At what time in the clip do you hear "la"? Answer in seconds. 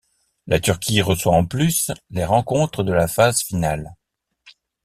0.47-0.59, 2.91-3.07